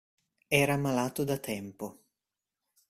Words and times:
Era 0.61 0.75
malato 0.85 1.21
da 1.29 1.37
tempo. 1.51 1.87